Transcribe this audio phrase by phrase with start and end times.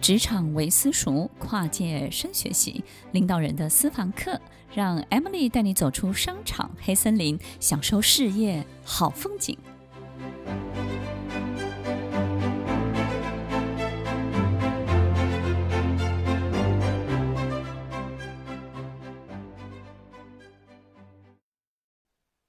[0.00, 2.82] 职场为私塾，跨界深学习，
[3.12, 4.40] 领导人的私房课，
[4.74, 9.58] 让 Emily 带你走出商场黑森林，享受事业好风景。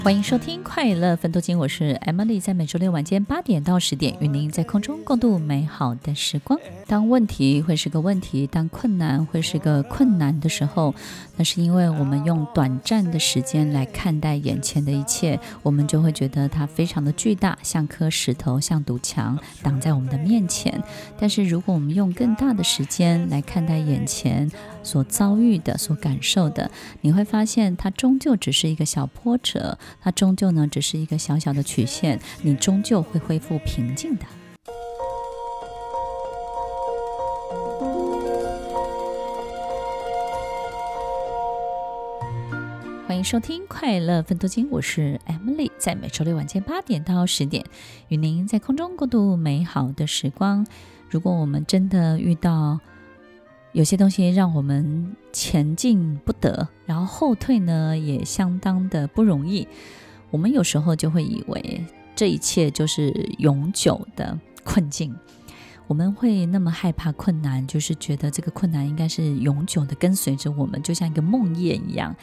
[0.04, 6.60] 欢迎收听《快乐分多金》，我是 Emily，在每周六晚间八点到十点，与您在空中共度美好的时光。
[6.88, 10.94] 当问题会是个问题，当困难会是个困难的时候，
[11.38, 20.84] 那是因为我们用短暂的时间来看待眼前的一切，我们就会觉得它非常的巨大，像颗石头，像堵墙挡在我们的面前。
[21.18, 24.52] 但是如果我们用更大的时间来看待眼前
[24.84, 29.78] 所遭遇的、所感受的，你会发现它终究只是一个小波折。
[30.02, 34.26] 它终究呢，只是一个小小的曲线，你终究会恢复平静的。
[43.24, 47.64] 收听《快乐分多金》，我是 Emily，在每周六晚间八点到十点，
[48.08, 50.66] 与您在空中共度美好的时光。
[51.10, 52.80] 如果我们真的遇到
[53.74, 59.68] 有些东西让我们前进不得，然后后退呢，也相当的不容易。
[60.32, 65.16] 我们有时候就会以为这一切就是永久的困境。
[65.92, 72.16] 我们会那么害怕困难，就是觉得这个困难应该是永久的跟随着我们，就像一个梦魇一样。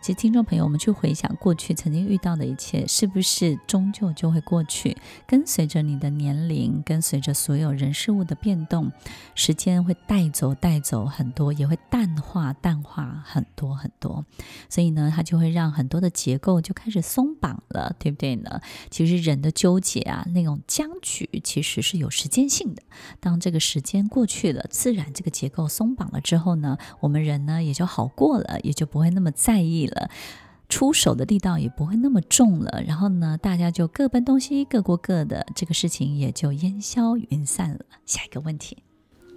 [0.00, 4.96] 其实，听众朋友，我们去回想过去曾经遇到的一切，是不是终究就会过去？
[5.26, 8.92] 跟随着你的年龄，跟随着所有人事物的变动，
[9.34, 14.24] 时间会带走带走很多，也会淡化淡化很多很多。
[14.68, 18.60] 所以呢，它就会让很多的结构就开始松绑了，对不对呢？
[18.88, 22.82] 其实人的纠结啊，那种僵局，其实是有时间性的。
[23.20, 30.10] 当这个时间过去了，自然这个结构松绑了之后呢，我们人呢也就好过了，也就不会那么在意了，
[30.68, 32.82] 出手的力道也不会那么重了。
[32.86, 37.80] 然后呢，大家就各奔东西，各过各的，这个事情也就烟消云散了。
[38.04, 38.78] 下一个问题，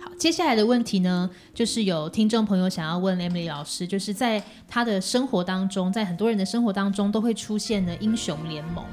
[0.02, 8.84] 好，接下来的问题呢，就是有听众朋友想要问 Emily 老师，就是在他的生活当中，在很多人的生活当中都会出现的英雄联盟。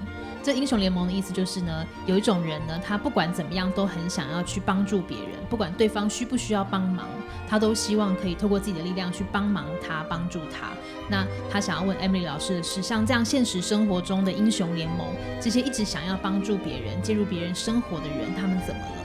[0.47, 7.05] 这英雄联盟的意思就是呢，有一种人呢，他不管怎么样都很想要去帮助别人，不管对方需不需要帮忙，
[7.49, 10.69] 他都希望可以透过自己的力量去帮忙他，帮助他。
[11.11, 15.09] 那他想要问 Emily 老师的是，像这样现实生活中的英雄联盟，
[15.41, 19.05] 这些一直想要帮助别人、介入别人生活的人，他们怎么了？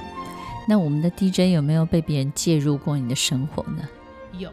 [0.67, 3.81] 那我们的 DJ 有没有被别人介入过你的生活呢？
[4.37, 4.51] 有。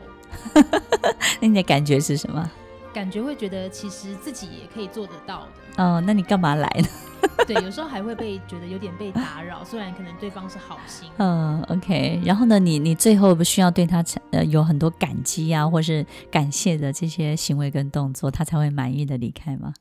[1.39, 2.51] 那你的感觉是什么？
[2.99, 5.85] 感觉会觉得其实自己也可以做得到的。
[5.85, 6.89] 哦，那你干嘛来呢？
[7.47, 11.09] 对，有时候还会被觉得有点被打扰，虽然可能对方是好心。
[11.19, 12.21] 嗯，OK。
[12.25, 19.73] 然后呢，你你最后不需要对他呃有很多感激啊，或是感谢的这些行为跟动作，他才会满意的离开吗？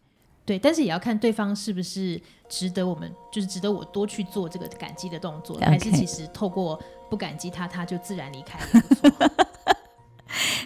[0.46, 6.80] 对，但是也要看对方是不是值得我们，就是值得我多去做这个感激的动作.还是其实透过
[7.10, 9.32] 不感激他，他就自然离开了。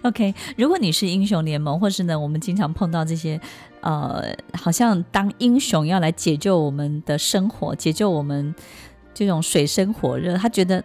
[0.04, 3.40] OK，如果你是英雄联盟，或是呢，我们经常碰到这些，
[3.82, 8.56] 呃，好像当英雄要来解救我们的生活，解救我们
[9.14, 10.36] 这种水深火热。
[10.36, 10.84] 他觉得，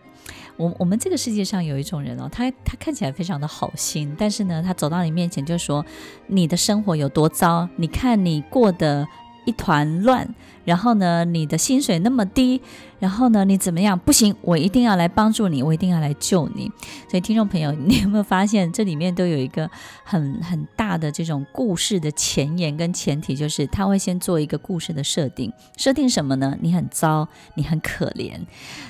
[0.58, 5.82] 我我们这个世界上有一种人哦，他他看起来非常的好心，但是呢，他走到你面前就说，
[6.26, 9.08] 你的生活有多糟，你看你过得
[9.46, 10.34] 一团乱，
[10.66, 12.60] 然后呢，你的薪水那么低。
[12.98, 13.98] 然后呢，你怎么样？
[13.98, 16.72] 不行，我一定要来帮助你，我一定要来救你。
[17.10, 19.70] 所以，听众朋友，你有没有发现这里面都有一个
[20.02, 25.52] 很很大的这种故事的前言跟前提，就是他会先做一个故事的设定。
[25.76, 26.56] 设定什么呢？
[26.62, 28.40] 你很糟，你很可怜。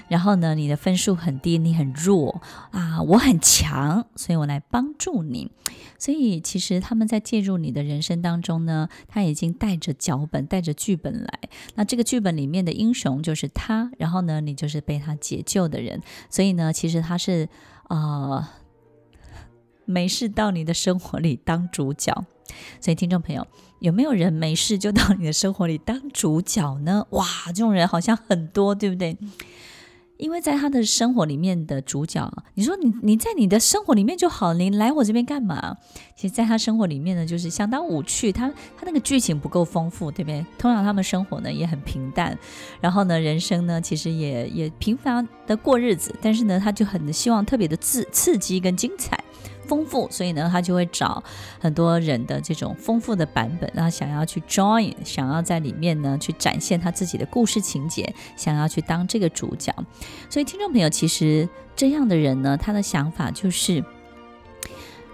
[0.06, 5.50] 然后呢，你的分数很低，你很弱啊，我很强，所以我来帮助你。
[5.98, 11.40] 所以，其实他们在介入你的人生当中呢，他已经带着脚本，带着剧本来。
[11.74, 13.90] 那这个剧本里面的英雄就是他。
[13.98, 17.48] 然后呢，你就是被他解救的人，所以呢，其实他是
[17.88, 18.46] 呃
[19.84, 22.24] 没事到你的生活里当主角。
[22.80, 23.46] 所以听众朋友，
[23.80, 27.06] 有没有人没事就到你的生活里当主角呢？
[27.10, 29.18] 哇，这种人好像很多，对不对？
[30.16, 35.76] 因为在他的生活里面的主角，你说你你在你的生活里面就好，你来我这边干嘛？
[36.14, 40.44] 其实，在他生活里面呢，就是相当无趣，他他那个剧情不够丰富，对不对？
[40.58, 42.36] 通常他们生活呢也很平淡，
[42.80, 49.22] 然后呢，人生呢其实也也平凡的过日子，但是呢，他就很希望特别的刺刺激跟精彩。
[49.66, 51.22] 丰富，所以呢，他就会找
[51.60, 59.74] 很多人的这种丰富的版本，然后想要去 join，想要在里面呢去展现他自己的故事情节，想要去当这个主角。
[60.30, 63.84] 所以，听众朋友，其实这样的人呢，他的想法就是。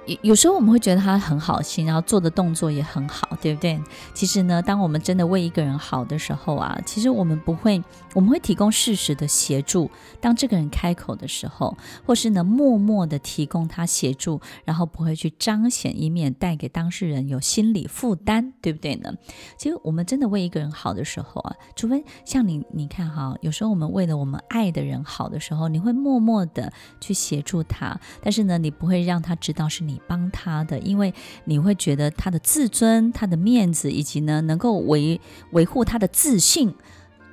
[0.07, 3.81] 有有时候我们会觉得他很好心，然后做的动作也很好，对不对？
[4.13, 7.81] 其实呢，当我们真的为一个人好的时候啊，其实我们不会，
[8.15, 9.89] 我们会提供适时的协助。
[10.21, 19.13] 当这个人开口的时候，或是呢，默默的提供他协助，然后不会去彰显，以免带给当事人有心理负担，对不对呢？
[19.57, 29.92] 其实我们真的为一个人好的时候啊，除非像你，你看哈，有时候我们为了我们爱的人好的时候，你会默默的去协助他，但是呢，你不会让他知道是你。
[29.93, 31.13] 你帮他的，因为
[31.45, 36.75] 你会觉得他的自尊、他的面子，以及呢能够维维护他的自信，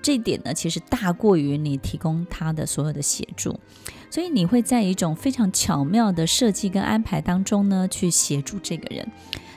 [0.01, 3.59] 这一点呢其实大过于你提供他的所有的协助，
[4.09, 9.09] 所以你会在一种非常巧妙的设计跟安排当中呢去协助这个人。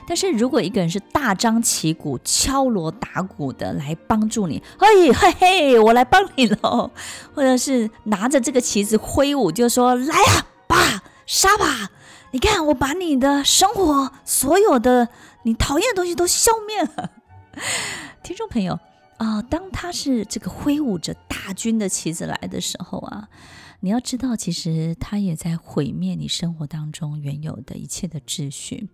[0.05, 6.91] 但是如果一个人是大张旗鼓、敲锣打鼓的来帮助你，嘿嘿嘿，我来帮你喽，
[7.33, 11.89] 或者是拿着这个旗子挥舞，就说来啊，吧，杀吧。
[12.33, 15.09] 你看，我把你的生活所有的
[15.43, 17.11] 你讨厌的东西都消灭了。
[18.23, 18.79] 听众朋友
[19.17, 23.29] 啊，当他是这个挥舞着大军的旗子来的时候啊，
[23.81, 28.89] 你要知道，其实他也在毁灭你生活当中原有的一切的秩序。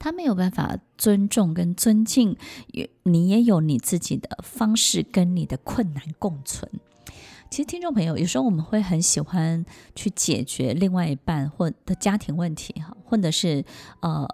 [0.00, 2.36] 他没有办法尊重跟尊敬，
[2.72, 6.68] 也你也有你自己的方式跟你的困难共存。
[7.50, 9.64] 其实，听众朋友，有时候我们会很喜欢
[9.96, 13.64] 去解决另外一半或的家庭问题，哈，或者是
[14.00, 14.24] 呃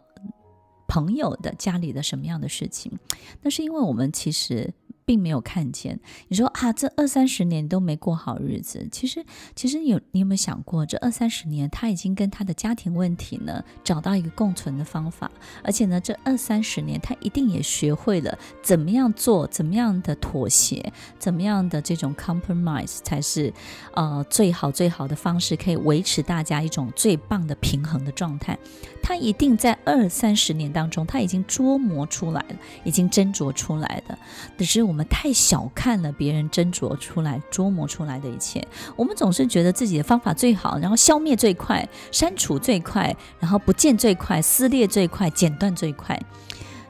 [0.87, 2.93] 朋友的家里的什么样的事情，
[3.41, 4.73] 那是因为我们其实。
[5.07, 8.89] 并没有看见，你说啊，这二三十年都没过好日子。
[8.91, 9.25] 其实，
[9.55, 15.31] 其实你有你有没有想过，这二三十年他已经跟他的家庭问题呢找到一个共存的方法，
[15.63, 23.55] 而且呢，这二三十年他一定也学会了怎么样做，怎么样的妥协，怎么样的这种 compromise 才是
[23.95, 28.59] 呃最好最好的方式，可以维持大家一种最棒的平衡的状态。
[29.01, 34.19] 他一定在二三十年当中，他已经琢磨出来了，已经斟酌出来的。
[34.59, 38.67] 只是我我们太小看了别人斟酌出来、琢磨出来的一切。
[38.97, 46.19] 我们总是觉得自己的方法最好，然后消灭最快、删除最快，然后不见最快、撕裂最快、剪断最快。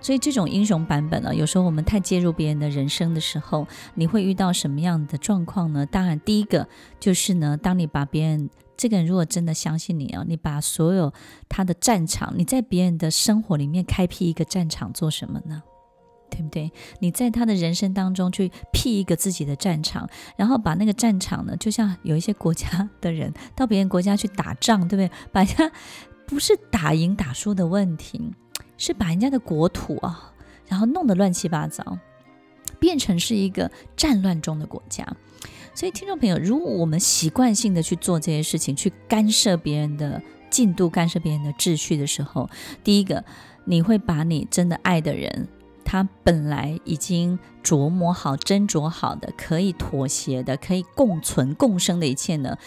[0.00, 5.84] 所以这种英雄版本呢，有时候我们太介入别人的人生的时候，你会遇到什么样的状况呢？
[5.84, 6.68] 当然，第一个
[7.00, 8.48] 就是呢，当你把别人。
[8.76, 11.12] 这个人如果真的相信你啊，你把所有
[11.48, 15.62] 他的战场，你在别人的生活里面开辟一个战场做什么呢？
[16.30, 16.70] 对不对？
[17.00, 25.10] 你在他的人生当中去辟一个自己的战场，然后把那个战场呢，就像有一些国家的人到别人国家去打仗，对不对？
[25.32, 25.70] 把人家
[26.26, 28.32] 不是打赢打输的问题，
[28.76, 30.32] 是把人家的国土啊，
[30.68, 31.98] 然后弄得乱七八糟，
[32.78, 35.06] 变成是一个战乱中的国家。
[35.74, 42.48] 所以，听众朋友，如果我们习惯性的去做这些事情，去干涉别人的进度、干涉别人的秩序的时候，
[42.82, 43.22] 第一个，
[43.66, 45.48] 你会把你真的爱的人，
[45.86, 52.58] 他本来已经琢磨好、斟酌好的、可以妥协的、可以共存共生的一切呢，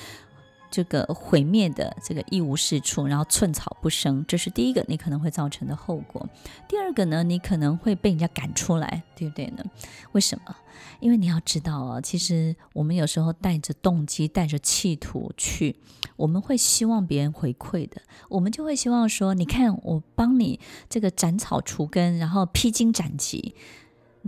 [0.70, 6.28] 这个毁灭的这个一无是处，然后寸草不生，这是第一个你可能会造成的后果。
[6.68, 9.64] 第二个呢，你可能会被人家赶出来，对不对呢？
[10.12, 10.56] 为什么？
[11.00, 15.76] 因为你要知道啊，其实我们有时候带着动机、带着企图去，
[16.16, 20.60] 我们会希望别人回馈的，我们就会希望说，你看我帮你
[20.90, 23.56] 这个斩草除根，然后披荆斩棘。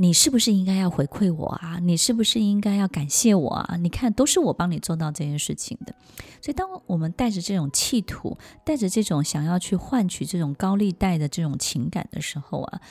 [0.01, 1.77] 你是不是应该要回馈我啊？
[1.79, 3.77] 你是不是应该要感谢我啊？
[3.77, 5.93] 你看，都是我帮你做到这件事情的。
[6.41, 12.81] 所以，当我们带着这种企图，带着这种想要去换取这种高利贷的这种情感的时候啊，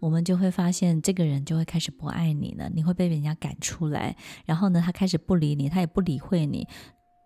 [0.00, 2.68] 我们就会发现，这个人就会开始不爱你了。
[2.74, 4.14] 你会被人家赶出来，
[4.44, 6.68] 然后呢，他开始不理你，他也不理会你。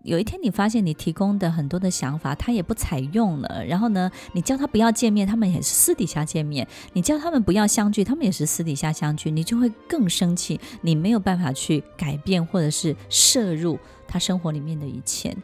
[0.04, 3.64] 有一天，你发现你提供的很多的想法，他也不采用了。
[3.64, 9.30] 然后呢，你叫他不要见面，他们也是私底下见面；你叫他们不要相聚，他们也是私底下相聚。
[9.30, 15.34] 你就会更生气，你没有办法去改变或者是摄入他生活里面的一切。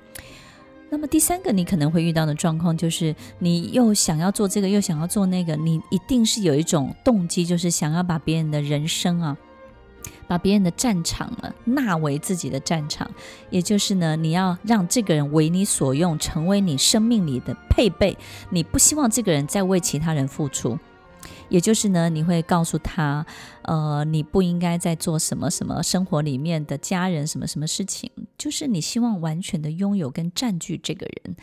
[0.90, 9.38] 那么第三个，你可能会遇到的状况就是，你又想要做这个，又想要做那个，你一定是有一种动机，就是想要把别人的人生啊。
[10.30, 13.10] 把别人的战场呢纳为自己的战场，
[13.50, 18.16] 也就是呢，你要让这个人为你所用，成为你生命里的配备。
[18.50, 20.78] 你不希望这个人再为其他人付出，
[21.48, 23.26] 也就是呢，你会告诉他，
[23.62, 31.34] 呃，你不应该再做什么什么生活里面的家人什么什么事情，就是你希望完全的拥有跟占据这个人。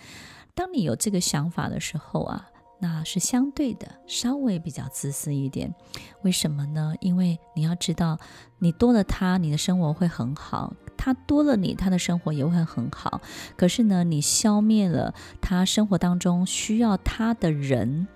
[0.56, 2.48] 当你有这个想法的时候啊，
[2.80, 5.74] 那是相对的，稍微比较自私一点。
[6.22, 6.94] 为什么呢？
[7.00, 8.20] 因为你要知道，
[8.60, 13.20] 你多了他，你的生活会很好；他多了你，他的生活也会很好。
[13.56, 18.08] 可是呢，你消灭了他生活当中需要他的人，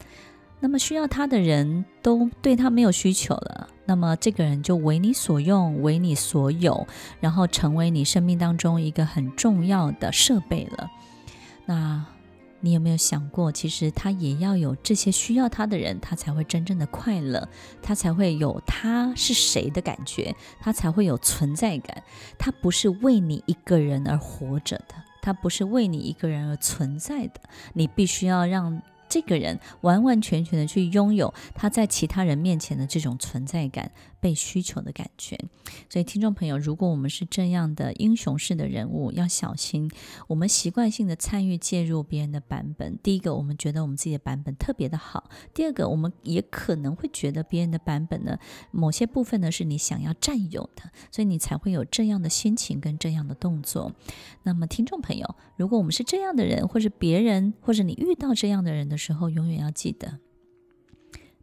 [0.60, 6.86] 那么需要他的人都对他没有需求了，那么这个人就为你所用，为你所有，
[7.20, 10.92] 然后成为你生命当中一个很重要的设备了。
[11.66, 12.06] 那。
[12.62, 17.50] 你有没有想过，其实他也要有这些需要他的人，他才会真正的快乐，
[17.82, 22.04] 他才会有他是谁的感觉，他才会有存在感。
[22.38, 27.42] 他不是为你一个人而活着的，他不是为你一个人而存在的。
[27.74, 28.82] 你必须要让。
[29.12, 33.92] 这个人完完全全的去拥有他在其他人面前的这种存在感、
[34.22, 35.38] 被需求的感觉。
[35.90, 39.92] 所以，听众朋友，如果我们是这样的英雄式的人物，要小心
[40.28, 42.98] 我们习惯性的参与介入别人的版本。
[43.04, 48.40] 第一个，我们觉得我们自己的版本特别的好；第二个，我们也可能会觉得别人的版本呢，
[48.72, 53.94] 某些部分呢是你想要占有的，所以你才会有这样的心情跟这样的动作。
[54.44, 60.20] 那么，听众朋友，如果我们是这样的人，或者别人，或者你遇到这样的人的时候，永远要记得。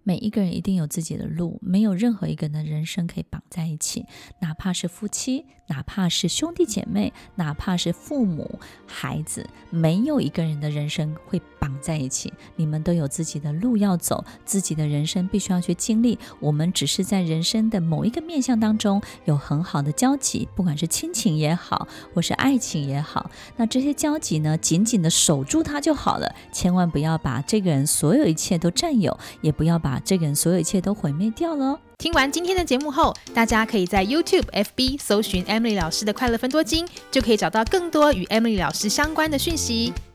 [0.05, 4.07] 每一个人一定有自己的路，没有任何一个人的人生可以绑在一起。
[4.41, 12.33] 哪怕是夫妻，哪怕是兄弟姐妹，哪怕是父母、孩子，没有一个人的人生会绑在一起。
[12.57, 16.19] 你们都有自己的路要走，自己的人生必须要去经历。
[16.41, 26.35] 我们只是在人生的某一个面向当中有很好的交集，不管是亲情也好，或是爱情也好，那这些交集呢，紧紧的守住它就好了。
[26.51, 29.99] 千万不要把这个人所有一切都占有，也不要把。
[30.05, 31.79] 这个人所有一切都毁灭掉了。
[31.99, 39.93] 听完今天的节目后，大家可以在 YouTube、FB 搜寻 Emily 老师的快乐分多金，就可以找到更多与 Emily 老师相关的讯息。